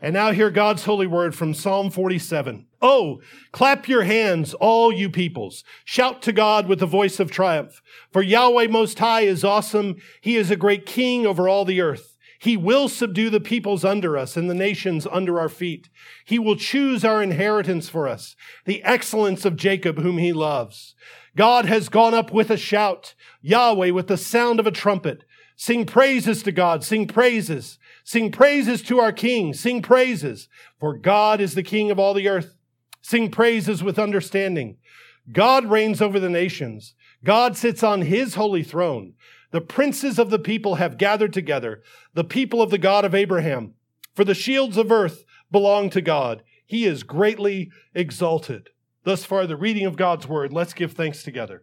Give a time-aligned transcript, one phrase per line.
[0.00, 2.66] And now hear God's holy word from Psalm 47.
[2.80, 5.64] Oh, clap your hands, all you peoples.
[5.84, 7.82] Shout to God with the voice of triumph.
[8.12, 9.96] For Yahweh Most High is awesome.
[10.20, 12.16] He is a great king over all the earth.
[12.38, 15.88] He will subdue the peoples under us and the nations under our feet.
[16.24, 20.94] He will choose our inheritance for us, the excellence of Jacob whom he loves.
[21.36, 25.24] God has gone up with a shout, Yahweh with the sound of a trumpet.
[25.56, 27.80] Sing praises to God, sing praises.
[28.08, 29.52] Sing praises to our King.
[29.52, 30.48] Sing praises,
[30.80, 32.56] for God is the King of all the earth.
[33.02, 34.78] Sing praises with understanding.
[35.30, 36.94] God reigns over the nations.
[37.22, 39.12] God sits on his holy throne.
[39.50, 41.82] The princes of the people have gathered together,
[42.14, 43.74] the people of the God of Abraham.
[44.14, 46.42] For the shields of earth belong to God.
[46.64, 48.70] He is greatly exalted.
[49.04, 50.50] Thus far, the reading of God's word.
[50.50, 51.62] Let's give thanks together.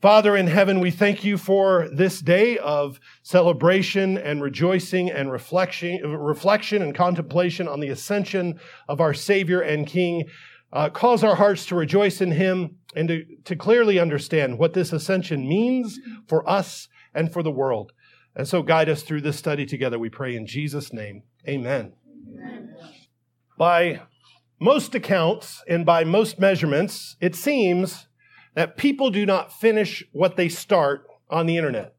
[0.00, 6.00] Father in heaven, we thank you for this day of celebration and rejoicing and reflection,
[6.10, 10.24] reflection and contemplation on the ascension of our Savior and King.
[10.72, 14.90] Uh, cause our hearts to rejoice in him and to, to clearly understand what this
[14.90, 17.92] ascension means for us and for the world.
[18.34, 21.24] And so guide us through this study together, we pray in Jesus' name.
[21.46, 21.92] Amen.
[22.32, 22.74] Amen.
[23.58, 24.00] By
[24.58, 28.06] most accounts and by most measurements, it seems
[28.54, 31.94] that people do not finish what they start on the internet.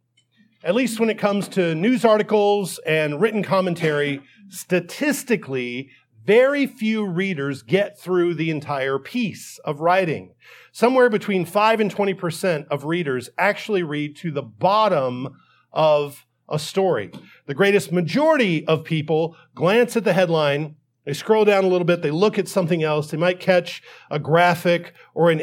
[0.63, 5.89] At least when it comes to news articles and written commentary, statistically,
[6.23, 10.33] very few readers get through the entire piece of writing.
[10.71, 15.29] Somewhere between 5 and 20% of readers actually read to the bottom
[15.73, 17.11] of a story.
[17.47, 22.03] The greatest majority of people glance at the headline, they scroll down a little bit,
[22.03, 25.41] they look at something else, they might catch a graphic or an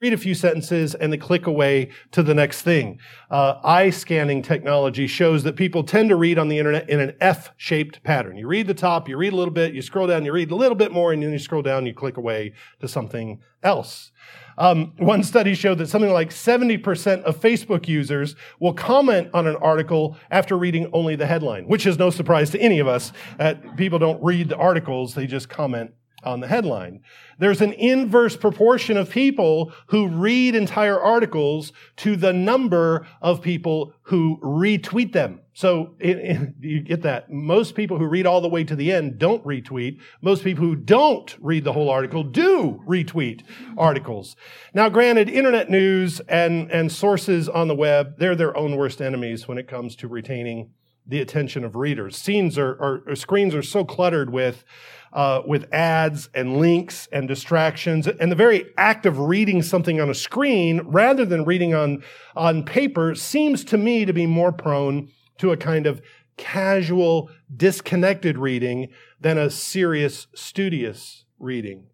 [0.00, 2.98] read a few sentences and they click away to the next thing.
[3.30, 7.14] Uh, eye scanning technology shows that people tend to read on the internet in an
[7.20, 8.38] F-shaped pattern.
[8.38, 10.56] You read the top, you read a little bit, you scroll down, you read a
[10.56, 14.10] little bit more, and then you scroll down, you click away to something else.
[14.56, 19.56] Um, one study showed that something like 70% of Facebook users will comment on an
[19.56, 23.12] article after reading only the headline, which is no surprise to any of us.
[23.36, 25.92] That people don't read the articles, they just comment
[26.24, 27.00] on the headline.
[27.38, 33.94] There's an inverse proportion of people who read entire articles to the number of people
[34.02, 35.40] who retweet them.
[35.52, 37.30] So it, it, you get that.
[37.30, 39.98] Most people who read all the way to the end don't retweet.
[40.22, 43.42] Most people who don't read the whole article do retweet
[43.76, 44.36] articles.
[44.74, 49.48] Now, granted, internet news and, and sources on the web, they're their own worst enemies
[49.48, 50.70] when it comes to retaining
[51.06, 52.16] the attention of readers.
[52.16, 54.64] Scenes are, are, or screens are so cluttered with
[55.12, 58.06] uh, with ads and links and distractions.
[58.06, 62.02] And the very act of reading something on a screen rather than reading on,
[62.36, 66.00] on paper seems to me to be more prone to a kind of
[66.36, 68.88] casual, disconnected reading
[69.20, 71.86] than a serious, studious reading.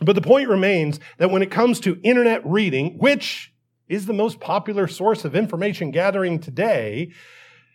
[0.00, 3.52] But the point remains that when it comes to internet reading, which
[3.88, 7.12] is the most popular source of information gathering today,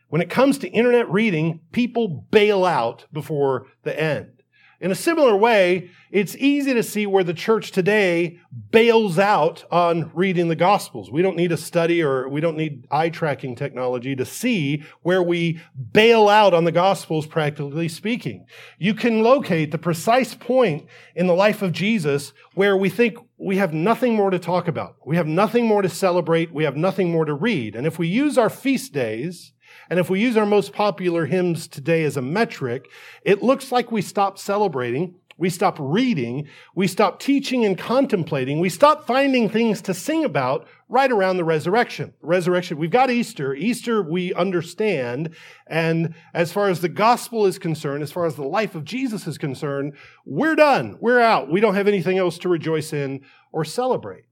[0.09, 4.39] when it comes to internet reading, people bail out before the end.
[4.81, 8.39] In a similar way, it's easy to see where the church today
[8.71, 11.11] bails out on reading the Gospels.
[11.11, 15.21] We don't need a study or we don't need eye tracking technology to see where
[15.21, 15.59] we
[15.91, 18.45] bail out on the Gospels, practically speaking.
[18.77, 23.57] You can locate the precise point in the life of Jesus where we think we
[23.57, 24.95] have nothing more to talk about.
[25.05, 26.53] We have nothing more to celebrate.
[26.53, 27.75] We have nothing more to read.
[27.75, 29.51] And if we use our feast days
[29.89, 32.85] and if we use our most popular hymns today as a metric,
[33.23, 38.69] it looks like we stop celebrating, we stop reading, we stop teaching and contemplating, we
[38.69, 42.13] stop finding things to sing about right around the resurrection.
[42.21, 43.53] Resurrection, we've got Easter.
[43.53, 45.33] Easter we understand.
[45.65, 49.27] And as far as the gospel is concerned, as far as the life of Jesus
[49.27, 49.93] is concerned,
[50.25, 50.97] we're done.
[50.99, 51.49] We're out.
[51.49, 53.21] We don't have anything else to rejoice in
[53.53, 54.25] or celebrate.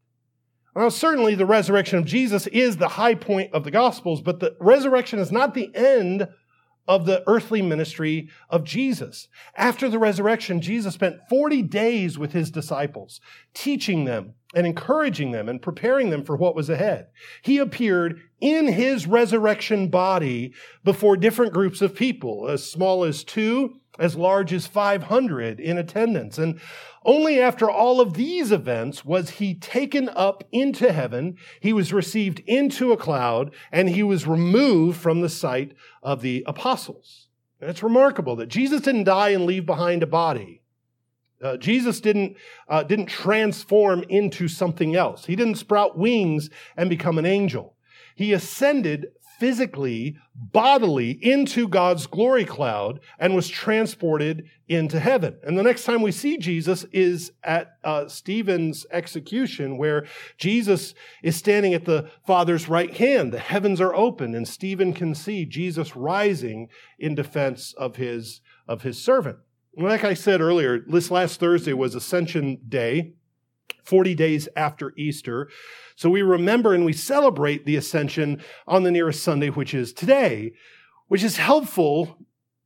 [0.78, 4.56] Now, certainly the resurrection of Jesus is the high point of the Gospels, but the
[4.60, 6.28] resurrection is not the end
[6.88, 9.28] of the earthly ministry of Jesus.
[9.56, 13.20] After the resurrection, Jesus spent 40 days with his disciples,
[13.56, 17.08] teaching them and encouraging them and preparing them for what was ahead.
[17.42, 20.54] He appeared in his resurrection body
[20.84, 26.38] before different groups of people, as small as two, as large as 500 in attendance.
[26.38, 26.60] And
[27.06, 32.40] only after all of these events was he taken up into heaven, he was received
[32.46, 35.74] into a cloud, and he was removed from the sight
[36.04, 37.28] of the apostles.
[37.62, 40.62] And it's remarkable that Jesus didn't die and leave behind a body.
[41.42, 42.36] Uh, Jesus didn't,
[42.68, 45.26] uh, didn't transform into something else.
[45.26, 47.76] He didn't sprout wings and become an angel.
[48.16, 49.08] He ascended
[49.40, 55.38] physically, bodily into God's glory cloud and was transported into heaven.
[55.44, 60.06] And the next time we see Jesus is at uh, Stephen's execution, where
[60.38, 60.94] Jesus
[61.24, 63.32] is standing at the Father's right hand.
[63.32, 66.70] The heavens are open, and Stephen can see Jesus rising
[67.00, 69.38] in defense of his, of his servant.
[69.76, 73.14] Like I said earlier, this last Thursday was Ascension Day.
[73.88, 75.50] 40 days after Easter.
[75.98, 80.54] So we remember and we celebrate the ascension on the nearest Sunday, which is today,
[81.08, 82.20] which is helpful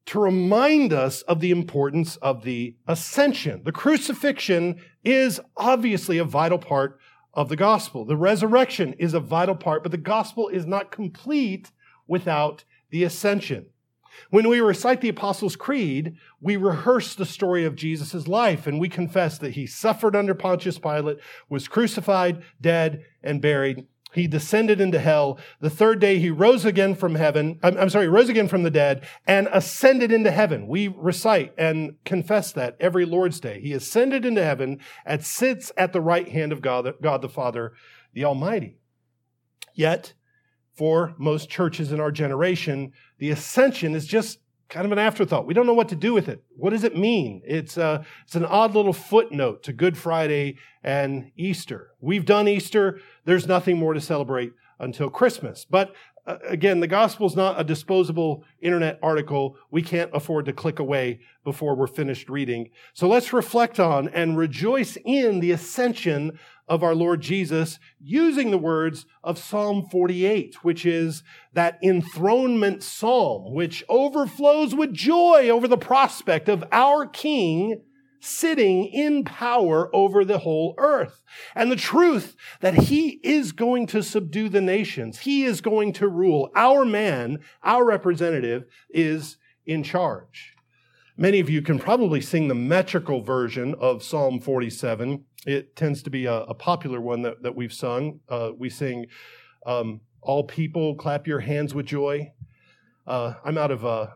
[0.07, 3.61] to remind us of the importance of the ascension.
[3.63, 6.99] The crucifixion is obviously a vital part
[7.33, 8.03] of the gospel.
[8.03, 11.71] The resurrection is a vital part, but the gospel is not complete
[12.07, 13.67] without the ascension.
[14.29, 18.89] When we recite the Apostles' Creed, we rehearse the story of Jesus' life and we
[18.89, 23.85] confess that he suffered under Pontius Pilate, was crucified, dead, and buried.
[24.13, 25.39] He descended into hell.
[25.61, 27.59] The third day he rose again from heaven.
[27.63, 30.67] I'm, I'm, sorry, rose again from the dead and ascended into heaven.
[30.67, 33.61] We recite and confess that every Lord's Day.
[33.61, 37.71] He ascended into heaven and sits at the right hand of God, God the Father,
[38.13, 38.77] the Almighty.
[39.73, 40.13] Yet,
[40.73, 44.39] for most churches in our generation, the ascension is just
[44.71, 45.45] kind of an afterthought.
[45.45, 46.43] We don't know what to do with it.
[46.55, 47.41] What does it mean?
[47.45, 51.91] It's, a, uh, it's an odd little footnote to Good Friday and Easter.
[51.99, 52.99] We've done Easter.
[53.25, 55.65] There's nothing more to celebrate until Christmas.
[55.69, 55.93] But
[56.25, 60.79] Uh, again, the gospel is not a disposable internet article we can't afford to click
[60.79, 62.69] away before we're finished reading.
[62.93, 66.37] So let's reflect on and rejoice in the ascension
[66.67, 71.23] of our Lord Jesus using the words of Psalm 48, which is
[71.53, 77.81] that enthronement psalm, which overflows with joy over the prospect of our King
[78.21, 81.23] sitting in power over the whole earth.
[81.55, 85.19] And the truth that he is going to subdue the nations.
[85.19, 86.51] He is going to rule.
[86.55, 90.53] Our man, our representative is in charge.
[91.17, 95.25] Many of you can probably sing the metrical version of Psalm 47.
[95.45, 98.21] It tends to be a, a popular one that, that we've sung.
[98.29, 99.07] Uh, we sing,
[99.65, 102.31] um, All people clap your hands with joy.
[103.05, 104.07] Uh, I'm out of, uh,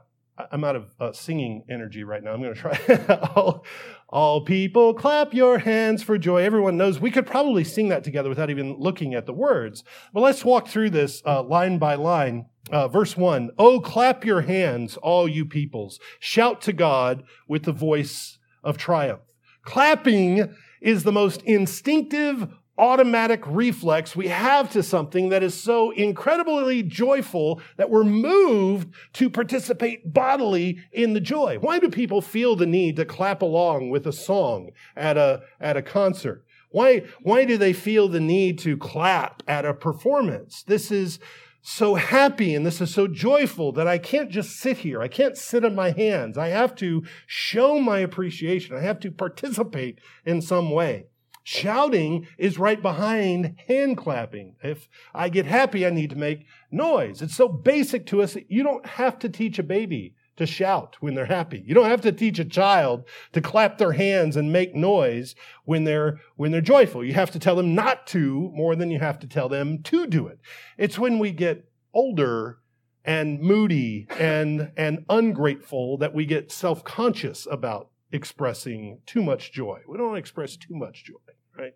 [0.52, 2.34] I'm out of uh, singing energy right now.
[2.34, 3.32] I'm going to try.
[3.36, 3.66] all,
[4.10, 6.44] all people clap your hands for joy.
[6.44, 9.84] Everyone knows we could probably sing that together without even looking at the words.
[10.14, 12.46] But let's walk through this uh, line by line.
[12.72, 16.00] Uh, verse 1 Oh, clap your hands, all you peoples.
[16.20, 19.22] Shout to God with the voice of triumph.
[19.64, 26.84] Clapping is the most instinctive, automatic reflex we have to something that is so incredibly
[26.84, 31.58] joyful that we're moved to participate bodily in the joy.
[31.60, 35.78] Why do people feel the need to clap along with a song at a, at
[35.78, 36.46] a concert?
[36.70, 40.64] Why, why do they feel the need to clap at a performance?
[40.64, 41.20] This is
[41.62, 45.02] so happy and this is so joyful that I can't just sit here.
[45.02, 46.38] I can't sit on my hands.
[46.38, 48.76] I have to show my appreciation.
[48.76, 51.08] I have to participate in some way.
[51.48, 54.56] Shouting is right behind hand clapping.
[54.64, 57.22] If I get happy, I need to make noise.
[57.22, 60.98] It's so basic to us that you don't have to teach a baby to shout
[61.02, 61.64] when they're happy.
[61.64, 63.04] You don't have to teach a child
[63.34, 67.06] to clap their hands and make noise when they're, when they're joyful.
[67.06, 70.08] You have to tell them not to more than you have to tell them to
[70.08, 70.40] do it.
[70.80, 72.58] It's when we get older
[73.04, 79.82] and moody and, and ungrateful that we get self-conscious about expressing too much joy.
[79.88, 81.14] We don't express too much joy,
[81.58, 81.74] right?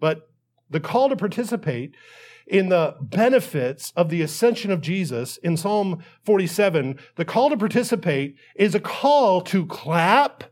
[0.00, 0.30] But
[0.70, 1.94] the call to participate
[2.46, 8.36] in the benefits of the ascension of Jesus in Psalm 47, the call to participate
[8.56, 10.44] is a call to clap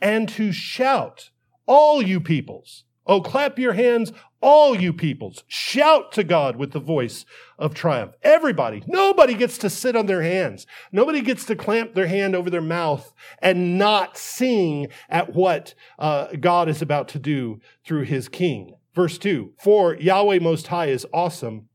[0.00, 1.30] and to shout.
[1.66, 2.84] All you peoples.
[3.06, 5.44] Oh, clap your hands, all you peoples.
[5.46, 7.26] Shout to God with the voice
[7.58, 8.14] of triumph.
[8.22, 10.66] Everybody, nobody gets to sit on their hands.
[10.90, 16.28] Nobody gets to clamp their hand over their mouth and not sing at what uh,
[16.40, 18.74] God is about to do through his king.
[18.94, 21.68] Verse 2 For Yahweh Most High is awesome.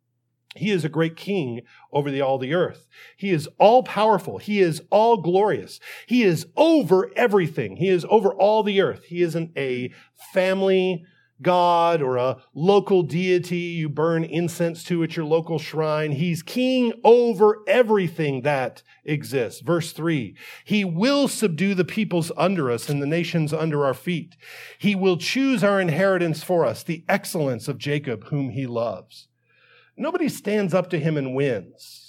[0.56, 1.62] He is a great king
[1.94, 2.88] over the, all the earth.
[3.16, 4.40] He is all powerful.
[4.40, 5.80] He is all glorious.
[6.08, 7.78] He is over everything.
[7.78, 9.06] He is over all the earth.
[9.06, 9.92] He isn't a
[10.34, 11.06] family
[11.42, 16.12] god or a local deity you burn incense to at your local shrine.
[16.12, 19.62] He's king over everything that exists.
[19.62, 24.36] Verse three, he will subdue the peoples under us and the nations under our feet.
[24.78, 29.28] He will choose our inheritance for us, the excellence of Jacob, whom he loves.
[29.98, 32.09] Nobody stands up to him and wins.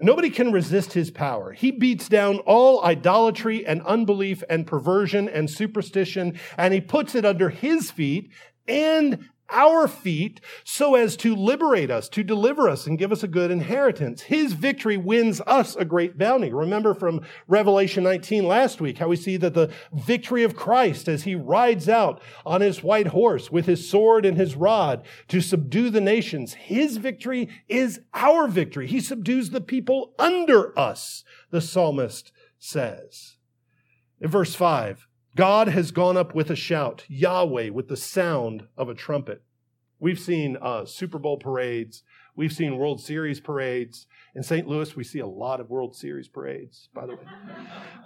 [0.00, 1.52] Nobody can resist his power.
[1.52, 7.24] He beats down all idolatry and unbelief and perversion and superstition, and he puts it
[7.24, 8.30] under his feet
[8.66, 13.28] and our feet so as to liberate us, to deliver us and give us a
[13.28, 14.22] good inheritance.
[14.22, 16.52] His victory wins us a great bounty.
[16.52, 21.22] Remember from Revelation 19 last week how we see that the victory of Christ as
[21.22, 25.88] he rides out on his white horse with his sword and his rod to subdue
[25.88, 26.54] the nations.
[26.54, 28.86] His victory is our victory.
[28.88, 33.36] He subdues the people under us, the psalmist says.
[34.20, 38.88] In verse 5, God has gone up with a shout, Yahweh with the sound of
[38.88, 39.42] a trumpet.
[39.98, 42.02] We've seen uh, Super Bowl parades.
[42.36, 44.06] We've seen World Series parades.
[44.34, 44.68] In St.
[44.68, 47.22] Louis, we see a lot of World Series parades, by the way.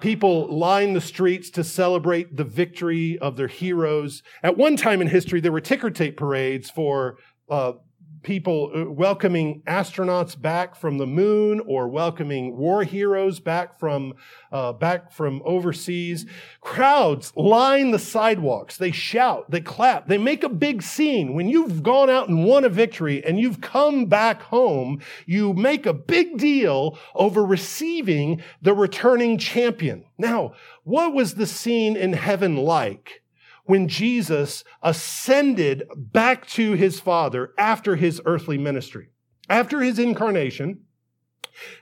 [0.00, 4.22] People line the streets to celebrate the victory of their heroes.
[4.42, 7.18] At one time in history, there were ticker tape parades for
[7.50, 7.72] uh,
[8.22, 14.14] people uh, welcoming astronauts back from the moon or welcoming war heroes back from
[14.52, 16.26] uh, back from overseas.
[16.60, 18.76] Crowds line the sidewalks.
[18.76, 19.50] They shout.
[19.50, 20.08] They clap.
[20.08, 21.34] They make a big scene.
[21.34, 25.86] When you've gone out and won a victory and you've come back home you make
[25.86, 30.04] a big deal over receiving the returning champion.
[30.16, 33.22] Now what was the scene in heaven like
[33.68, 39.10] when Jesus ascended back to his Father after his earthly ministry.
[39.46, 40.80] After his incarnation,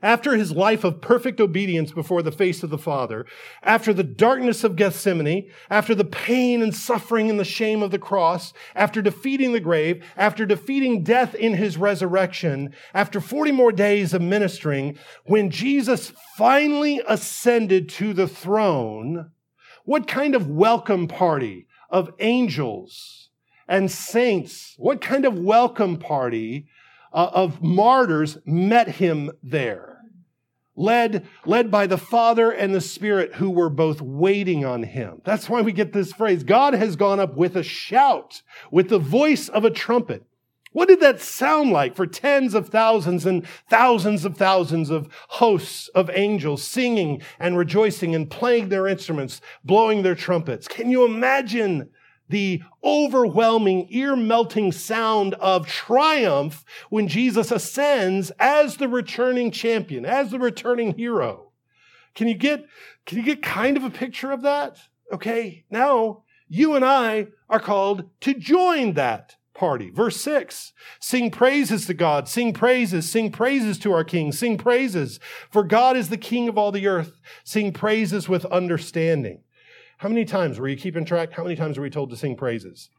[0.02, 3.24] after his life of perfect obedience before the face of the Father,
[3.62, 8.00] after the darkness of Gethsemane, after the pain and suffering and the shame of the
[8.00, 14.12] cross, after defeating the grave, after defeating death in his resurrection, after 40 more days
[14.12, 19.30] of ministering, when Jesus finally ascended to the throne,
[19.84, 23.30] what kind of welcome party of angels
[23.68, 24.74] and saints.
[24.78, 26.66] What kind of welcome party
[27.12, 29.92] uh, of martyrs met him there?
[30.78, 35.22] Led, led by the Father and the Spirit who were both waiting on him.
[35.24, 36.44] That's why we get this phrase.
[36.44, 40.24] God has gone up with a shout, with the voice of a trumpet.
[40.76, 45.88] What did that sound like for tens of thousands and thousands of thousands of hosts
[45.94, 50.68] of angels singing and rejoicing and playing their instruments, blowing their trumpets?
[50.68, 51.88] Can you imagine
[52.28, 60.30] the overwhelming, ear melting sound of triumph when Jesus ascends as the returning champion, as
[60.30, 61.52] the returning hero?
[62.14, 62.66] Can you get,
[63.06, 64.76] can you get kind of a picture of that?
[65.10, 65.64] Okay.
[65.70, 69.90] Now you and I are called to join that party.
[69.90, 75.18] Verse 6 Sing praises to God, sing praises, sing praises to our King, sing praises,
[75.50, 77.12] for God is the King of all the earth.
[77.44, 79.42] Sing praises with understanding.
[79.98, 81.32] How many times were you keeping track?
[81.32, 82.90] How many times were we told to sing praises?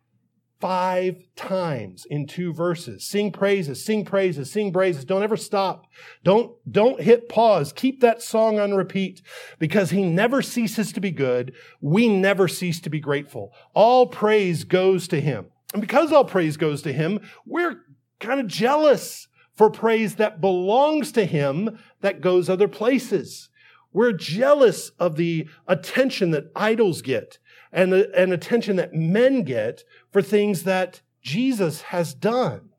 [0.60, 3.06] Five times in two verses.
[3.06, 5.06] Sing praises, sing praises, sing praises.
[5.06, 5.86] Don't ever stop.
[6.24, 7.72] Don't, don't hit pause.
[7.72, 9.22] Keep that song on repeat
[9.60, 11.54] because he never ceases to be good.
[11.80, 13.54] We never cease to be grateful.
[13.76, 15.52] All praise goes to him.
[15.74, 17.82] And because all praise goes to him, we're
[18.20, 23.50] kind of jealous for praise that belongs to him that goes other places.
[23.92, 27.40] We're jealous of the attention that idols get
[27.72, 32.70] and and attention that men get for things that Jesus has done.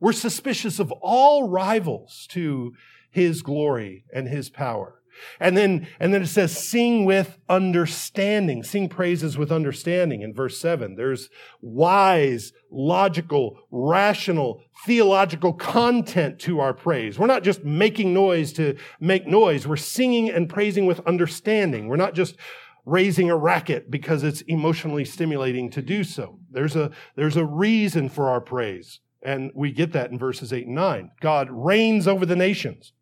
[0.00, 2.74] We're suspicious of all rivals to
[3.10, 4.95] his glory and his power.
[5.40, 8.62] And then, and then it says, sing with understanding.
[8.62, 10.96] Sing praises with understanding in verse seven.
[10.96, 11.28] There's
[11.60, 17.18] wise, logical, rational, theological content to our praise.
[17.18, 19.66] We're not just making noise to make noise.
[19.66, 21.88] We're singing and praising with understanding.
[21.88, 22.36] We're not just
[22.84, 26.38] raising a racket because it's emotionally stimulating to do so.
[26.50, 29.00] There's a, there's a reason for our praise.
[29.22, 31.10] And we get that in verses eight and nine.
[31.20, 32.92] God reigns over the nations.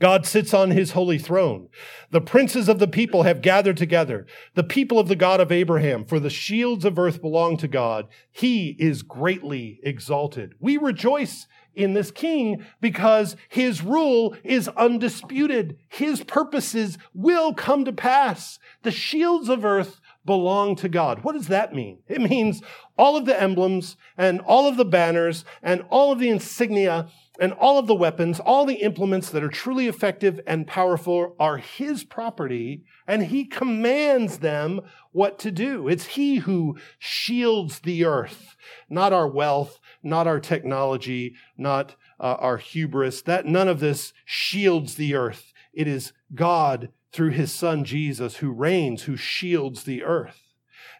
[0.00, 1.68] God sits on his holy throne.
[2.10, 6.04] The princes of the people have gathered together, the people of the God of Abraham,
[6.04, 8.08] for the shields of earth belong to God.
[8.30, 10.54] He is greatly exalted.
[10.60, 15.78] We rejoice in this king because his rule is undisputed.
[15.88, 18.58] His purposes will come to pass.
[18.82, 21.24] The shields of earth belong to God.
[21.24, 21.98] What does that mean?
[22.08, 22.62] It means
[22.96, 27.08] all of the emblems and all of the banners and all of the insignia
[27.40, 31.56] and all of the weapons, all the implements that are truly effective and powerful are
[31.56, 34.80] his property, and he commands them
[35.12, 35.88] what to do.
[35.88, 38.56] It's he who shields the earth,
[38.90, 43.22] not our wealth, not our technology, not uh, our hubris.
[43.22, 45.52] That none of this shields the earth.
[45.72, 50.41] It is God through his son Jesus who reigns, who shields the earth.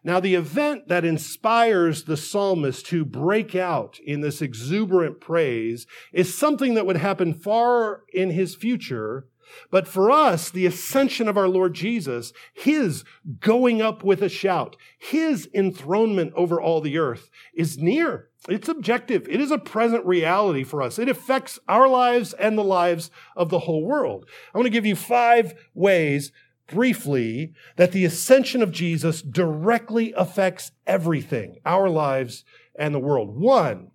[0.04, 6.36] Now, the event that inspires the psalmist to break out in this exuberant praise is
[6.36, 9.28] something that would happen far in his future,
[9.70, 13.04] But for us, the ascension of our Lord Jesus, his
[13.40, 18.28] going up with a shout, his enthronement over all the earth is near.
[18.48, 19.26] It's objective.
[19.28, 20.98] It is a present reality for us.
[20.98, 24.26] It affects our lives and the lives of the whole world.
[24.52, 26.32] I want to give you five ways
[26.72, 33.38] briefly that the ascension of Jesus directly affects everything, our lives and the world.
[33.38, 33.90] One,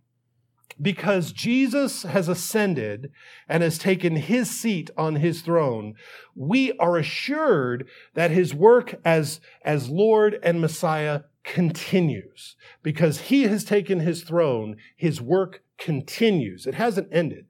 [0.82, 3.12] because Jesus has ascended
[3.50, 5.96] and has taken his seat on his throne,
[6.36, 12.56] we are assured that his work as, as Lord and Messiah continues.
[12.84, 16.68] Because he has taken his throne, his work continues.
[16.68, 17.48] It hasn't ended.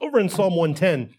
[0.00, 1.14] Over in Psalm 110,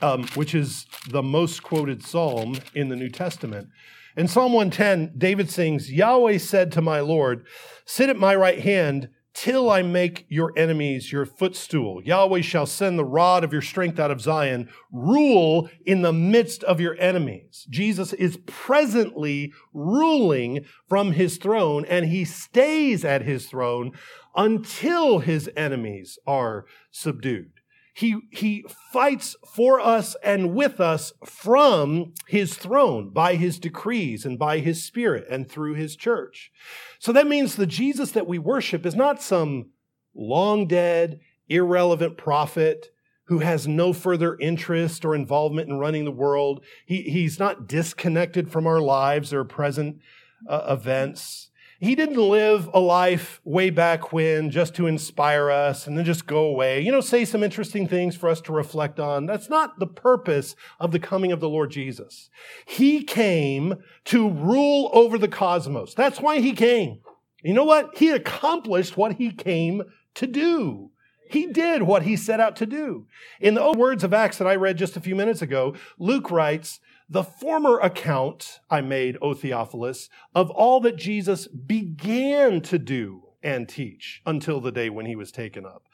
[0.00, 3.68] um, which is the most quoted psalm in the New Testament.
[4.16, 7.46] In Psalm 110, David sings, Yahweh said to my Lord,
[7.84, 12.00] Sit at my right hand till I make your enemies your footstool.
[12.02, 16.64] Yahweh shall send the rod of your strength out of Zion, rule in the midst
[16.64, 17.66] of your enemies.
[17.68, 23.92] Jesus is presently ruling from his throne, and he stays at his throne
[24.34, 27.55] until his enemies are subdued.
[27.96, 28.62] He, he
[28.92, 34.84] fights for us and with us from his throne by his decrees and by his
[34.84, 36.52] spirit and through his church.
[36.98, 39.70] So that means the Jesus that we worship is not some
[40.14, 42.90] long dead, irrelevant prophet
[43.28, 46.62] who has no further interest or involvement in running the world.
[46.84, 50.00] He, he's not disconnected from our lives or present
[50.46, 51.48] uh, events.
[51.78, 56.26] He didn't live a life way back when just to inspire us and then just
[56.26, 56.80] go away.
[56.80, 59.26] You know, say some interesting things for us to reflect on.
[59.26, 62.30] That's not the purpose of the coming of the Lord Jesus.
[62.66, 63.74] He came
[64.06, 65.94] to rule over the cosmos.
[65.94, 67.00] That's why he came.
[67.42, 67.98] You know what?
[67.98, 69.82] He accomplished what he came
[70.14, 70.90] to do.
[71.28, 73.06] He did what he set out to do.
[73.40, 76.80] In the words of Acts that I read just a few minutes ago, Luke writes,
[77.08, 83.68] the former account I made, O Theophilus, of all that Jesus began to do and
[83.68, 85.84] teach until the day when he was taken up.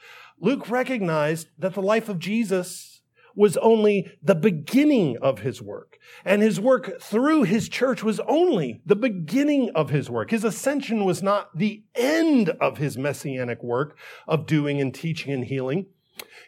[0.41, 3.03] Luke recognized that the life of Jesus
[3.35, 5.99] was only the beginning of his work.
[6.25, 10.31] And his work through his church was only the beginning of his work.
[10.31, 15.45] His ascension was not the end of his messianic work of doing and teaching and
[15.45, 15.87] healing.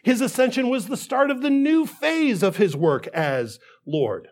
[0.03, 4.29] His ascension was the start of the new phase of his work as Lord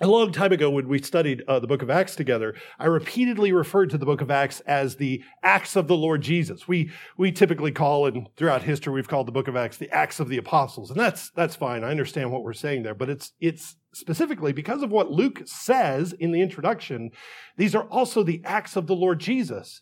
[0.00, 3.50] a long time ago when we studied uh, the book of acts together i repeatedly
[3.52, 6.68] referred to the book of acts as the acts of the lord jesus.
[6.68, 10.20] We we typically call and throughout history we've called the book of acts the acts
[10.20, 11.82] of the apostles and that's that's fine.
[11.82, 16.12] I understand what we're saying there but it's it's specifically because of what luke says
[16.12, 17.10] in the introduction
[17.56, 19.80] these are also the acts of the lord jesus.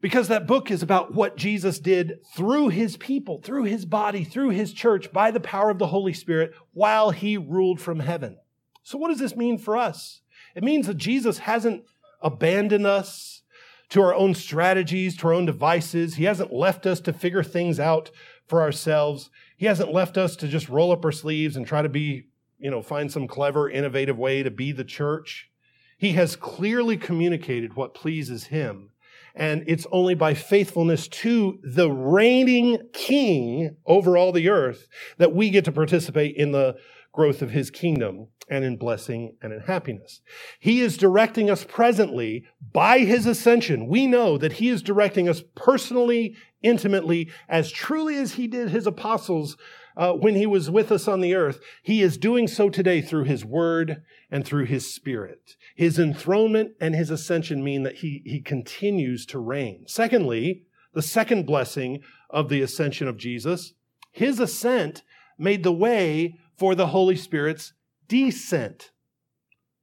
[0.00, 4.50] Because that book is about what Jesus did through his people, through his body, through
[4.50, 8.36] his church, by the power of the Holy Spirit, while he ruled from heaven.
[8.84, 10.20] So, what does this mean for us?
[10.54, 11.84] It means that Jesus hasn't
[12.22, 13.42] abandoned us
[13.88, 16.14] to our own strategies, to our own devices.
[16.14, 18.10] He hasn't left us to figure things out
[18.46, 19.30] for ourselves.
[19.56, 22.26] He hasn't left us to just roll up our sleeves and try to be,
[22.58, 25.50] you know, find some clever, innovative way to be the church.
[25.96, 28.90] He has clearly communicated what pleases him.
[29.34, 34.86] And it's only by faithfulness to the reigning king over all the earth
[35.18, 36.76] that we get to participate in the
[37.14, 40.20] growth of his kingdom and in blessing and in happiness.
[40.58, 43.86] He is directing us presently by his ascension.
[43.86, 48.86] We know that he is directing us personally, intimately, as truly as he did his
[48.86, 49.56] apostles
[49.96, 51.60] uh, when he was with us on the earth.
[51.82, 55.54] He is doing so today through his word and through his spirit.
[55.76, 59.84] His enthronement and his ascension mean that he, he continues to reign.
[59.86, 63.74] Secondly, the second blessing of the ascension of Jesus,
[64.10, 65.04] his ascent
[65.38, 67.72] made the way for the Holy Spirit's
[68.08, 68.90] descent.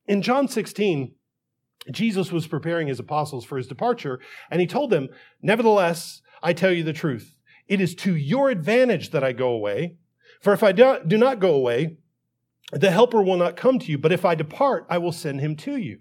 [0.08, 1.14] In John 16,
[1.90, 5.10] Jesus was preparing his apostles for his departure, and he told them,
[5.42, 7.36] Nevertheless, I tell you the truth.
[7.68, 9.96] It is to your advantage that I go away.
[10.42, 11.98] For if I do not go away,
[12.72, 13.98] the Helper will not come to you.
[13.98, 16.00] But if I depart, I will send him to you.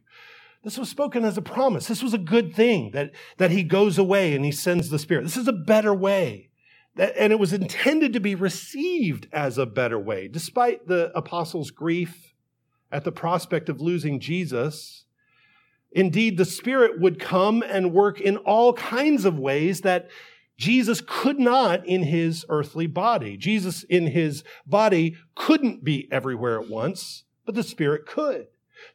[0.63, 1.87] This was spoken as a promise.
[1.87, 5.25] This was a good thing that, that he goes away and he sends the Spirit.
[5.25, 6.50] This is a better way
[6.97, 10.29] and it was intended to be received as a better way.
[10.29, 12.35] Despite the apostles' grief
[12.91, 15.05] at the prospect of losing Jesus,
[15.93, 20.11] indeed, the Spirit would come and work in all kinds of ways that
[20.57, 23.37] Jesus could not in his earthly body.
[23.37, 28.47] Jesus in his body couldn't be everywhere at once, but the Spirit could.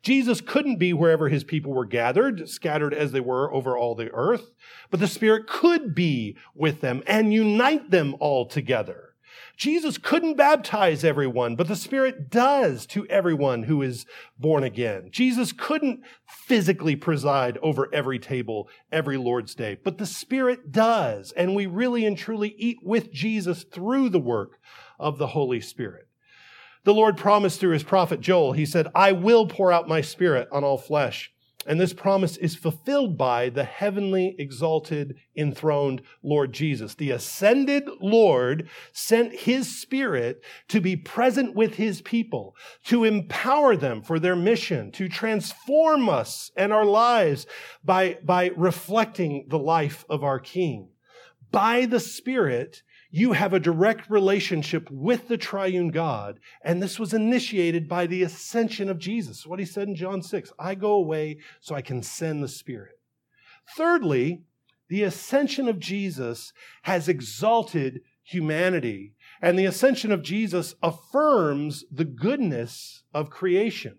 [0.02, 4.12] Jesus couldn't be wherever his people were gathered, scattered as they were over all the
[4.12, 4.52] earth,
[4.89, 9.15] but the Spirit could be with them and unite them all together.
[9.58, 14.06] Jesus couldn't baptize everyone, but the Spirit does to everyone who is
[14.38, 15.10] born again.
[15.12, 21.32] Jesus couldn't physically preside over every table every Lord's Day, but the Spirit does.
[21.34, 24.60] And we really and truly eat with Jesus through the work
[25.00, 26.08] of the Holy Spirit.
[26.86, 30.48] The Lord promised through his prophet Joel, he said, I will pour out my Spirit
[30.52, 31.32] on all flesh.
[31.67, 36.93] And this promise is fulfilled by the heavenly, exalted, enthroned Lord Jesus.
[36.93, 44.04] The ascended Lord sent his spirit to be present with his people, to empower them
[44.04, 47.48] for their mission, to transform us and our lives
[47.84, 50.89] by, by reflecting the life of our King.
[51.52, 52.84] By the Spirit,
[53.15, 56.38] you have a direct relationship with the triune God.
[56.62, 59.47] And this was initiated by the ascension of Jesus.
[59.47, 62.99] What he said in John 6 I go away so I can send the Spirit.
[63.78, 64.41] Thirdly,
[64.89, 66.51] the ascension of Jesus
[66.82, 69.13] has exalted humanity.
[69.41, 73.95] And the ascension of Jesus affirms the goodness of creation.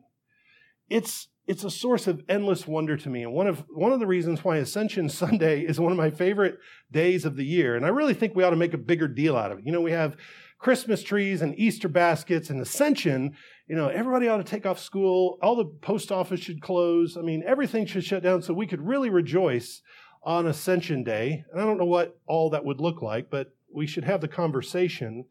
[0.90, 3.22] It's it's a source of endless wonder to me.
[3.22, 6.58] And one of, one of the reasons why Ascension Sunday is one of my favorite
[6.90, 7.76] days of the year.
[7.76, 9.66] And I really think we ought to make a bigger deal out of it.
[9.66, 10.16] You know, we have
[10.58, 13.36] Christmas trees and Easter baskets and Ascension.
[13.68, 15.38] You know, everybody ought to take off school.
[15.42, 17.16] All the post office should close.
[17.16, 19.82] I mean, everything should shut down so we could really rejoice
[20.24, 21.44] on Ascension Day.
[21.52, 24.28] And I don't know what all that would look like, but we should have the
[24.28, 25.26] conversation.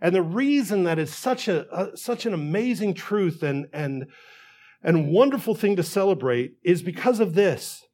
[0.00, 4.06] And the reason that it's such a, a such an amazing truth and, and,
[4.82, 7.86] and wonderful thing to celebrate is because of this.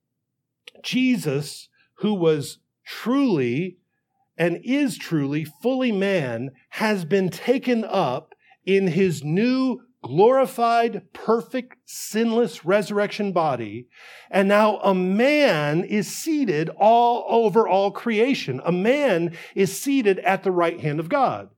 [0.82, 3.78] Jesus, who was truly
[4.38, 12.64] and is truly fully man, has been taken up in his new glorified, perfect, sinless
[12.64, 13.88] resurrection body.
[14.30, 18.60] And now a man is seated all over all creation.
[18.64, 21.48] A man is seated at the right hand of God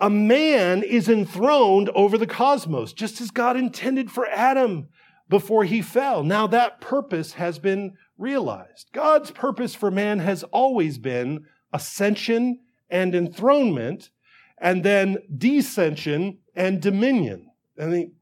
[0.00, 4.88] a man is enthroned over the cosmos, just as God intended for Adam
[5.28, 6.24] before he fell.
[6.24, 8.90] Now that purpose has been realized.
[8.92, 14.10] God's purpose for man has always been ascension and enthronement,
[14.58, 17.50] and then descension and dominion.
[17.78, 18.12] I think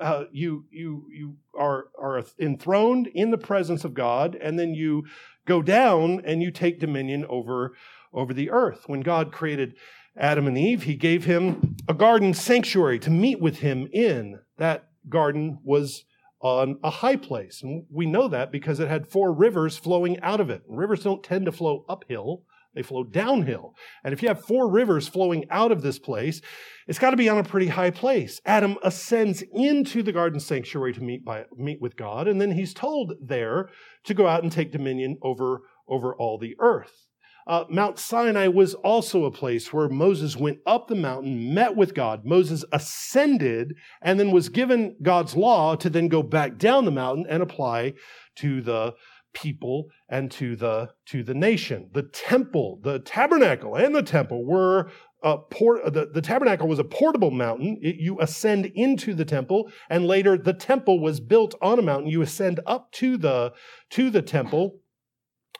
[0.00, 5.04] uh, you you you are are enthroned in the presence of God, and then you
[5.46, 7.74] go down and you take dominion over
[8.12, 8.84] over the earth.
[8.86, 9.74] When God created
[10.18, 14.40] Adam and Eve, he gave him a garden sanctuary to meet with him in.
[14.56, 16.04] That garden was
[16.40, 17.62] on a high place.
[17.62, 20.62] And we know that because it had four rivers flowing out of it.
[20.68, 22.42] Rivers don't tend to flow uphill,
[22.74, 23.74] they flow downhill.
[24.04, 26.42] And if you have four rivers flowing out of this place,
[26.86, 28.40] it's got to be on a pretty high place.
[28.44, 32.74] Adam ascends into the garden sanctuary to meet, by, meet with God, and then he's
[32.74, 33.70] told there
[34.04, 37.06] to go out and take dominion over, over all the earth.
[37.46, 41.94] Uh, Mount Sinai was also a place where Moses went up the mountain, met with
[41.94, 42.24] God.
[42.24, 47.24] Moses ascended and then was given God's law to then go back down the mountain
[47.28, 47.94] and apply
[48.36, 48.94] to the
[49.32, 51.90] people and to the to the nation.
[51.92, 54.90] The temple, the tabernacle, and the temple were
[55.22, 55.92] a port.
[55.92, 57.78] The, the tabernacle was a portable mountain.
[57.80, 62.10] It, you ascend into the temple, and later the temple was built on a mountain.
[62.10, 63.52] You ascend up to the
[63.90, 64.80] to the temple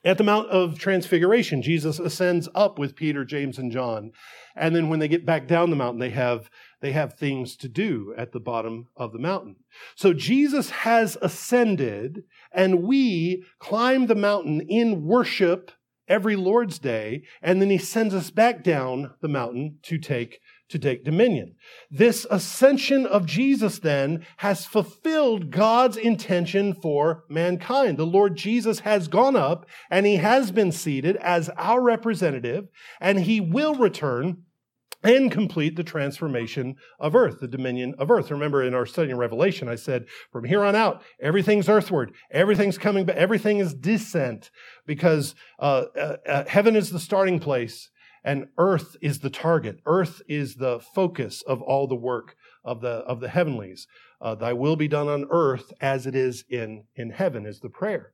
[0.07, 4.13] at the Mount of Transfiguration, Jesus ascends up with Peter, James, and John.
[4.55, 6.49] And then when they get back down the mountain, they have,
[6.81, 9.57] they have things to do at the bottom of the mountain.
[9.97, 15.73] So Jesus has ascended, and we climb the mountain in worship
[16.07, 20.79] every Lord's Day, and then he sends us back down the mountain to take to
[20.79, 21.55] take dominion.
[21.91, 27.99] This ascension of Jesus then has fulfilled God's intention for mankind.
[27.99, 32.69] The Lord Jesus has gone up and he has been seated as our representative
[33.01, 34.43] and he will return
[35.03, 38.31] and complete the transformation of earth, the dominion of earth.
[38.31, 42.79] Remember in our study in Revelation, I said, from here on out, everything's earthward, everything's
[42.79, 44.51] coming, but everything is descent
[44.85, 47.91] because uh, uh, uh, heaven is the starting place
[48.27, 49.79] and earth is the target.
[49.87, 52.35] Earth is the focus of all the work
[52.65, 53.87] of the, of the heavenlies.
[54.21, 57.71] Uh, Thy will be done on earth as it is in, in heaven, is the
[57.71, 58.13] prayer.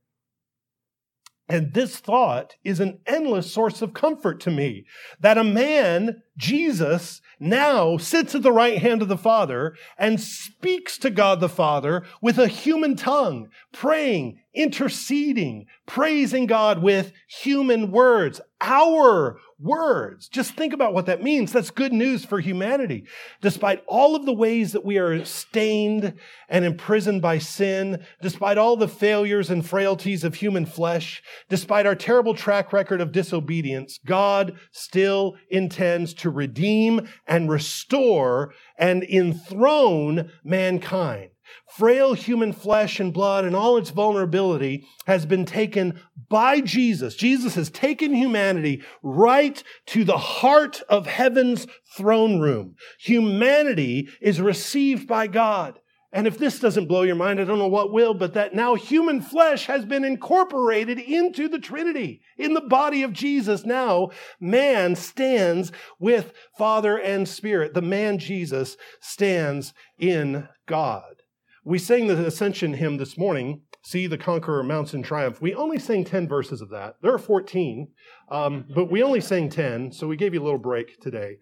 [1.48, 4.84] And this thought is an endless source of comfort to me
[5.18, 10.96] that a man, Jesus, now sits at the right hand of the Father and speaks
[10.98, 18.40] to God the Father with a human tongue, praying, interceding, praising God with human words,
[18.60, 20.28] our words.
[20.28, 21.52] Just think about what that means.
[21.52, 23.06] That's good news for humanity.
[23.40, 26.14] Despite all of the ways that we are stained
[26.48, 31.94] and imprisoned by sin, despite all the failures and frailties of human flesh, despite our
[31.94, 41.30] terrible track record of disobedience, God still intends to redeem and restore and enthrone mankind.
[41.76, 47.14] Frail human flesh and blood and all its vulnerability has been taken by Jesus.
[47.14, 52.76] Jesus has taken humanity right to the heart of heaven's throne room.
[53.00, 55.78] Humanity is received by God.
[56.14, 58.74] And if this doesn't blow your mind, I don't know what will, but that now
[58.74, 62.20] human flesh has been incorporated into the Trinity.
[62.36, 67.72] In the body of Jesus, now man stands with Father and Spirit.
[67.72, 71.22] The man Jesus stands in God.
[71.64, 75.40] We sang the Ascension hymn this morning, See the Conqueror Mounts in Triumph.
[75.40, 76.96] We only sang 10 verses of that.
[77.02, 77.88] There are 14,
[78.30, 81.38] um, but we only sang 10, so we gave you a little break today.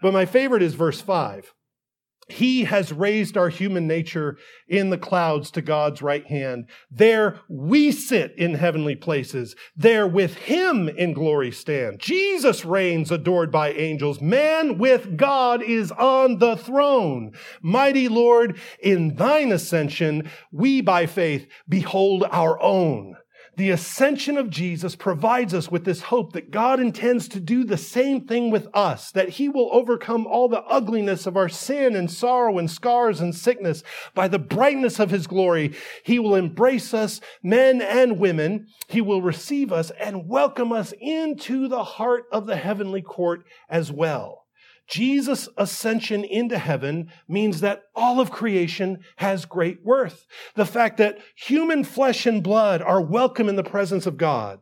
[0.00, 1.52] But my favorite is verse 5.
[2.32, 6.68] He has raised our human nature in the clouds to God's right hand.
[6.90, 9.54] There we sit in heavenly places.
[9.76, 12.00] There with him in glory stand.
[12.00, 14.20] Jesus reigns adored by angels.
[14.20, 17.32] Man with God is on the throne.
[17.60, 23.16] Mighty Lord, in thine ascension, we by faith behold our own.
[23.54, 27.76] The ascension of Jesus provides us with this hope that God intends to do the
[27.76, 32.10] same thing with us, that he will overcome all the ugliness of our sin and
[32.10, 33.82] sorrow and scars and sickness
[34.14, 35.74] by the brightness of his glory.
[36.02, 38.68] He will embrace us, men and women.
[38.88, 43.92] He will receive us and welcome us into the heart of the heavenly court as
[43.92, 44.41] well.
[44.92, 50.26] Jesus' ascension into heaven means that all of creation has great worth.
[50.54, 54.60] The fact that human flesh and blood are welcome in the presence of God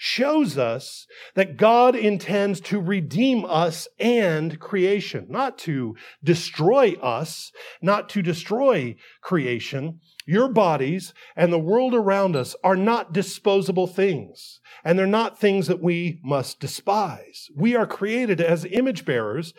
[0.00, 7.50] shows us that God intends to redeem us and creation, not to destroy us,
[7.82, 9.98] not to destroy creation.
[10.24, 15.66] Your bodies and the world around us are not disposable things, and they're not things
[15.66, 17.48] that we must despise.
[17.56, 19.52] We are created as image bearers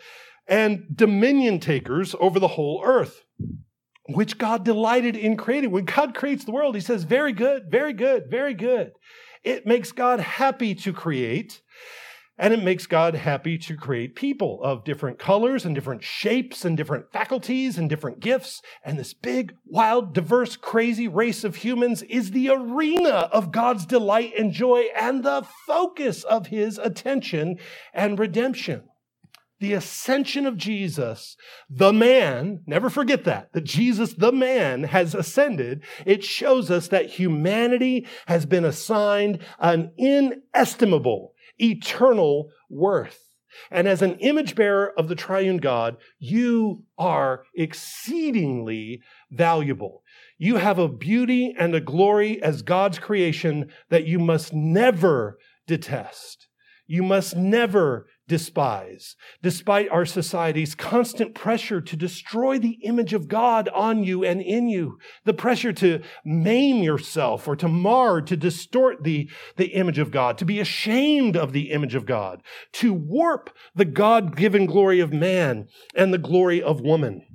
[0.48, 3.24] and dominion takers over the whole earth
[4.14, 5.70] which God delighted in creating.
[5.70, 8.92] When God creates the world, he says, very good, very good, very good.
[9.42, 11.62] It makes God happy to create,
[12.36, 16.76] and it makes God happy to create people of different colors and different shapes and
[16.76, 18.60] different faculties and different gifts.
[18.84, 24.32] And this big, wild, diverse, crazy race of humans is the arena of God's delight
[24.38, 27.58] and joy and the focus of his attention
[27.94, 28.89] and redemption
[29.60, 31.36] the ascension of Jesus,
[31.68, 35.82] the man, never forget that, that Jesus, the man, has ascended.
[36.06, 43.20] It shows us that humanity has been assigned an inestimable, eternal worth.
[43.70, 50.02] And as an image bearer of the triune God, you are exceedingly valuable.
[50.38, 56.48] You have a beauty and a glory as God's creation that you must never detest.
[56.86, 63.68] You must never despise, despite our society's constant pressure to destroy the image of God
[63.70, 69.02] on you and in you, the pressure to maim yourself or to mar, to distort
[69.02, 72.40] the, the image of God, to be ashamed of the image of God,
[72.74, 75.66] to warp the God given glory of man
[75.96, 77.26] and the glory of woman.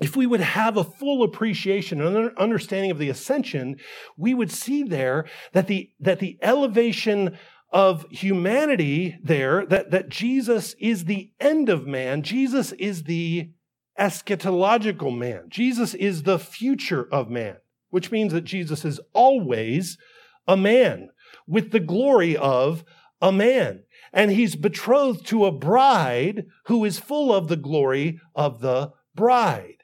[0.00, 3.76] If we would have a full appreciation and understanding of the ascension,
[4.16, 7.36] we would see there that the, that the elevation
[7.74, 12.22] of humanity there that, that Jesus is the end of man.
[12.22, 13.50] Jesus is the
[13.98, 15.46] eschatological man.
[15.48, 17.56] Jesus is the future of man,
[17.90, 19.98] which means that Jesus is always
[20.46, 21.10] a man
[21.48, 22.84] with the glory of
[23.20, 23.82] a man.
[24.12, 29.78] And he's betrothed to a bride who is full of the glory of the bride.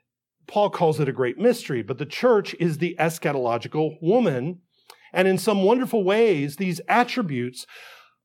[0.46, 4.60] Paul calls it a great mystery, but the church is the eschatological woman
[5.12, 7.66] and in some wonderful ways, these attributes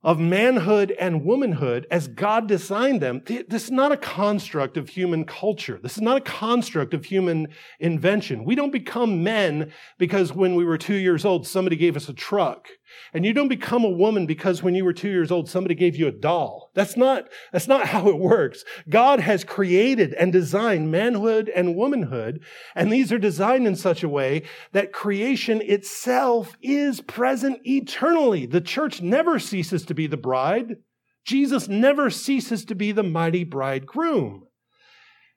[0.05, 5.25] of manhood and womanhood as God designed them, this is not a construct of human
[5.25, 5.79] culture.
[5.81, 7.47] This is not a construct of human
[7.79, 8.45] invention.
[8.45, 12.13] We don't become men because when we were two years old, somebody gave us a
[12.13, 12.67] truck.
[13.13, 15.95] And you don't become a woman because when you were two years old, somebody gave
[15.95, 16.71] you a doll.
[16.73, 18.63] That's not, that's not how it works.
[18.89, 22.41] God has created and designed manhood and womanhood.
[22.75, 28.45] And these are designed in such a way that creation itself is present eternally.
[28.45, 30.77] The church never ceases to be the bride.
[31.25, 34.43] Jesus never ceases to be the mighty bridegroom.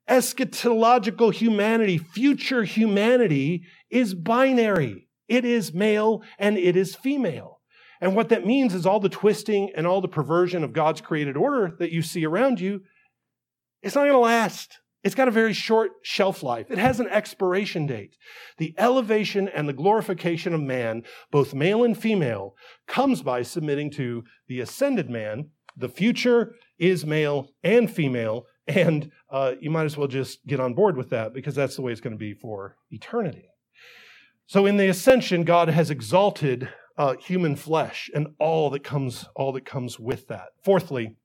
[0.08, 5.07] Eschatological humanity, future humanity is binary.
[5.28, 7.60] It is male and it is female.
[8.00, 11.36] And what that means is all the twisting and all the perversion of God's created
[11.36, 12.82] order that you see around you,
[13.82, 14.78] it's not going to last.
[15.04, 16.70] It's got a very short shelf life.
[16.70, 18.16] It has an expiration date.
[18.58, 22.54] The elevation and the glorification of man, both male and female,
[22.86, 29.52] comes by submitting to the ascended man, The future is male and female, and uh,
[29.60, 32.00] you might as well just get on board with that because that's the way it's
[32.00, 33.48] going to be for eternity.
[34.48, 39.52] So in the ascension, God has exalted uh, human flesh and all that comes all
[39.52, 40.48] that comes with that.
[40.64, 41.16] Fourthly,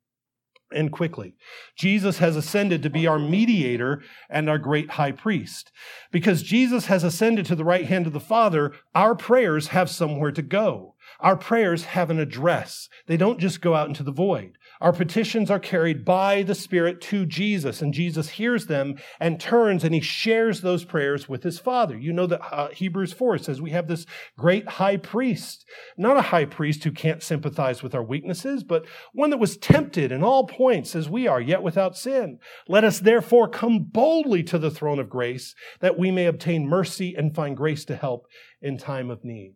[0.74, 1.36] and quickly.
[1.76, 5.72] Jesus has ascended to be our mediator and our great high priest.
[6.12, 10.32] Because Jesus has ascended to the right hand of the Father, our prayers have somewhere
[10.32, 10.93] to go.
[11.24, 12.90] Our prayers have an address.
[13.08, 14.58] They don't just go out into the void.
[14.82, 19.86] Our petitions are carried by the Spirit to Jesus, and Jesus hears them and turns
[19.86, 21.98] and he shares those prayers with his Father.
[21.98, 24.06] You know that uh, Hebrews 4 says we have this
[24.38, 25.64] great high priest,
[25.96, 30.12] not a high priest who can't sympathize with our weaknesses, but one that was tempted
[30.12, 32.40] in all points as we are, yet without sin.
[32.68, 37.16] Let us therefore come boldly to the throne of grace that we may obtain mercy
[37.16, 38.28] and find grace to help
[38.62, 39.54] in time of need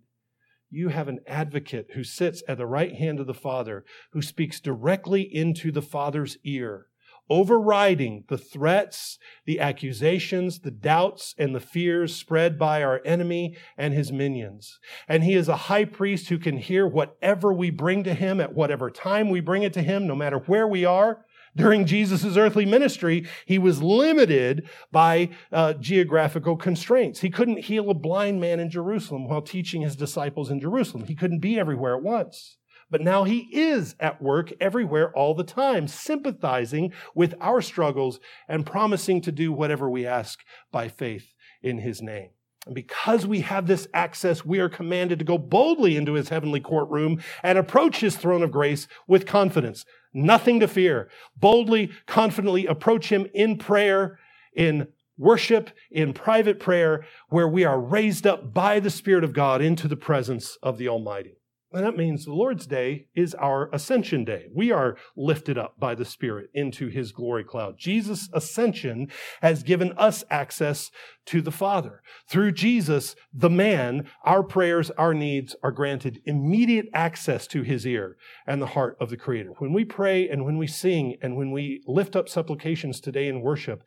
[0.70, 4.60] you have an advocate who sits at the right hand of the Father, who speaks
[4.60, 6.88] directly into the Father's ear,
[7.30, 13.94] overriding the threats, the accusations, the doubts, and the fears spread by our enemy and
[13.94, 14.80] his minions.
[15.08, 18.54] And he is a high priest who can hear whatever we bring to him at
[18.54, 21.26] whatever time we bring it to him, no matter where we are
[21.58, 27.20] during Jesus' earthly ministry, he was limited by uh, geographical constraints.
[27.20, 31.06] He couldn't heal a blind man in Jerusalem while teaching his disciples in Jerusalem.
[31.06, 32.58] He couldn't be everywhere at once.
[32.90, 38.66] But now he is at work everywhere all the time, sympathizing with our struggles and
[38.66, 40.40] promising to do whatever we ask
[40.72, 42.30] by faith in his name.
[42.66, 46.60] And because we have this access, we are commanded to go boldly into his heavenly
[46.60, 49.86] courtroom and approach his throne of grace with confidence.
[50.14, 51.10] Nothing to fear.
[51.36, 54.20] Boldly, confidently approach Him in prayer,
[54.56, 59.62] in worship, in private prayer, where we are raised up by the Spirit of God
[59.62, 61.38] into the presence of the Almighty.
[61.74, 64.46] And that means the Lord's day is our ascension day.
[64.56, 67.78] We are lifted up by the Spirit into his glory cloud.
[67.78, 69.10] Jesus' ascension
[69.42, 70.92] has given us access
[71.26, 72.02] to the Father.
[72.30, 78.16] Through Jesus, the man, our prayers, our needs are granted immediate access to his ear
[78.46, 79.52] and the heart of the Creator.
[79.58, 83.42] When we pray and when we sing and when we lift up supplications today in
[83.42, 83.84] worship,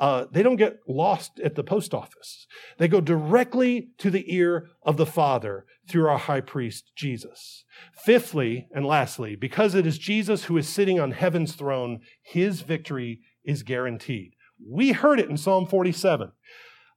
[0.00, 2.46] uh, they don't get lost at the post office.
[2.78, 7.64] They go directly to the ear of the Father through our high priest, Jesus.
[7.92, 13.20] Fifthly and lastly, because it is Jesus who is sitting on heaven's throne, his victory
[13.44, 14.32] is guaranteed.
[14.68, 16.32] We heard it in Psalm 47.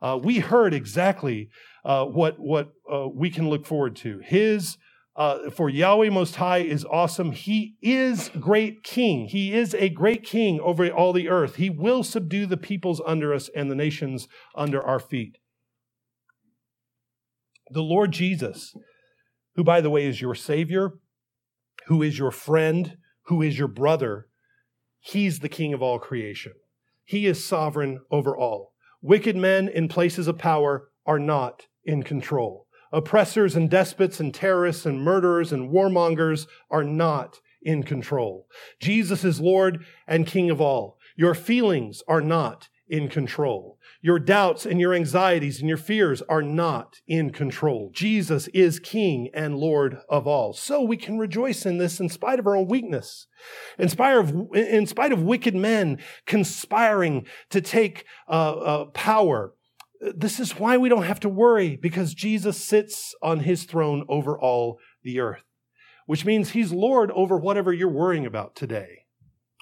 [0.01, 1.49] Uh, we heard exactly
[1.85, 4.19] uh, what, what uh, we can look forward to.
[4.19, 4.77] His
[5.15, 7.33] uh, for Yahweh Most High is awesome.
[7.33, 9.27] He is great king.
[9.27, 11.57] He is a great king over all the earth.
[11.57, 15.37] He will subdue the peoples under us and the nations under our feet.
[17.73, 18.75] The Lord Jesus,
[19.55, 20.91] who, by the way, is your Savior,
[21.87, 24.27] who is your friend, who is your brother,
[24.99, 26.53] he's the king of all creation.
[27.03, 28.73] He is sovereign over all.
[29.01, 32.67] Wicked men in places of power are not in control.
[32.91, 38.45] Oppressors and despots and terrorists and murderers and warmongers are not in control.
[38.79, 40.99] Jesus is Lord and King of all.
[41.15, 43.79] Your feelings are not in control.
[44.03, 47.89] Your doubts and your anxieties and your fears are not in control.
[47.91, 50.53] Jesus is King and Lord of all.
[50.53, 53.25] So we can rejoice in this in spite of our own weakness,
[53.79, 59.55] in spite of, in spite of wicked men conspiring to take uh, uh, power
[60.17, 64.37] this is why we don't have to worry because Jesus sits on his throne over
[64.37, 65.45] all the earth,
[66.07, 69.02] which means he's Lord over whatever you're worrying about today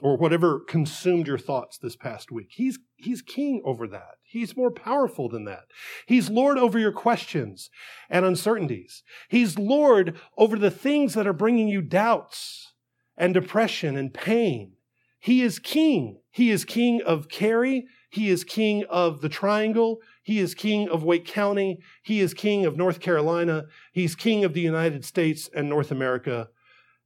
[0.01, 2.47] or whatever consumed your thoughts this past week.
[2.49, 4.15] He's, he's king over that.
[4.23, 5.65] He's more powerful than that.
[6.07, 7.69] He's Lord over your questions
[8.09, 9.03] and uncertainties.
[9.29, 12.73] He's Lord over the things that are bringing you doubts
[13.15, 14.73] and depression and pain.
[15.19, 16.19] He is king.
[16.31, 17.85] He is king of Cary.
[18.09, 19.99] He is king of the triangle.
[20.23, 21.79] He is king of Wake County.
[22.01, 23.65] He is king of North Carolina.
[23.93, 26.49] He's king of the United States and North America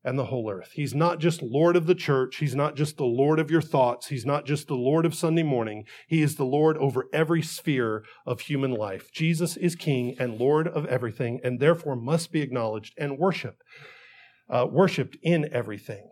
[0.05, 0.71] and the whole earth.
[0.73, 2.37] He's not just Lord of the church.
[2.37, 4.07] He's not just the Lord of your thoughts.
[4.07, 5.83] He's not just the Lord of Sunday morning.
[6.07, 9.11] He is the Lord over every sphere of human life.
[9.11, 13.63] Jesus is king and Lord of everything and therefore must be acknowledged and worshiped,
[14.47, 16.07] uh, worshiped in everything.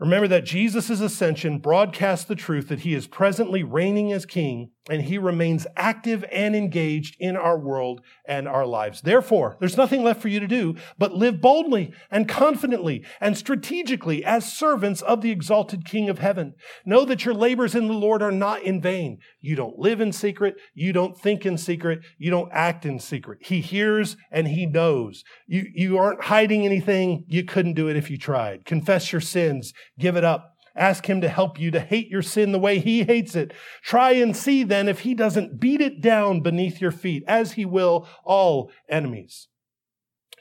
[0.00, 5.02] Remember that Jesus' ascension broadcasts the truth that he is presently reigning as king and
[5.02, 9.00] he remains active and engaged in our world and our lives.
[9.00, 14.24] Therefore, there's nothing left for you to do but live boldly and confidently and strategically
[14.24, 16.54] as servants of the exalted King of heaven.
[16.84, 19.18] Know that your labors in the Lord are not in vain.
[19.40, 20.54] You don't live in secret.
[20.74, 22.00] You don't think in secret.
[22.18, 23.38] You don't act in secret.
[23.42, 25.24] He hears and he knows.
[25.46, 27.24] You, you aren't hiding anything.
[27.28, 28.64] You couldn't do it if you tried.
[28.64, 29.72] Confess your sins.
[29.98, 33.04] Give it up Ask Him to help you to hate your sin the way He
[33.04, 33.52] hates it.
[33.82, 37.64] Try and see then if He doesn't beat it down beneath your feet, as He
[37.64, 39.48] will all enemies.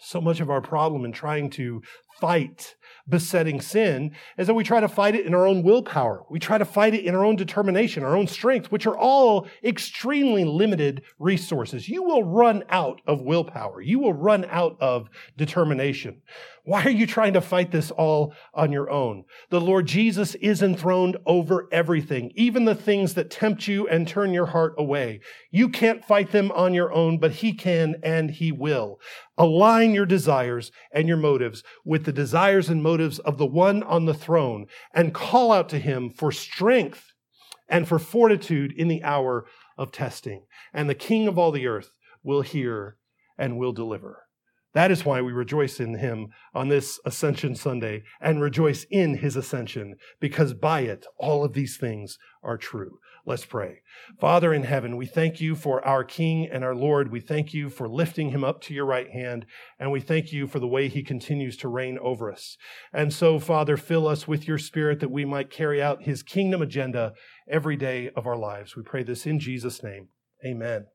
[0.02, 1.82] So much of our problem in trying to
[2.20, 2.76] fight
[3.08, 6.24] besetting sin is that we try to fight it in our own willpower.
[6.30, 9.48] We try to fight it in our own determination, our own strength, which are all
[9.64, 11.90] extremely limited resources.
[11.90, 13.82] You will run out of willpower.
[13.82, 16.22] You will run out of determination.
[16.66, 19.26] Why are you trying to fight this all on your own?
[19.52, 24.34] The Lord Jesus is enthroned over everything, even the things that tempt you and turn
[24.34, 25.20] your heart away.
[25.52, 29.00] You can't fight them on your own, but He can and He will.
[29.38, 34.06] Align your desires and your motives with the desires and motives of the one on
[34.06, 37.14] the throne and call out to Him for strength
[37.70, 39.46] and for fortitude in the hour
[39.78, 40.46] of testing.
[40.74, 41.92] And the King of all the earth
[42.24, 42.98] will hear
[43.38, 44.25] and will deliver.
[44.76, 49.38] That is why we rejoice in him on this Ascension Sunday and rejoice in his
[49.38, 53.00] ascension, because by it all of these things are true.
[53.26, 53.80] Let's pray.
[54.20, 57.10] Father in heaven, we thank you for our King and our Lord.
[57.10, 59.46] We thank you for lifting him up to your right hand,
[59.80, 62.58] and we thank you for the way he continues to reign over us.
[62.94, 66.62] And so, Father, fill us with your spirit that we might carry out his kingdom
[66.62, 67.14] agenda
[67.50, 68.76] every day of our lives.
[68.76, 70.10] We pray this in Jesus' name.
[70.46, 70.86] Amen.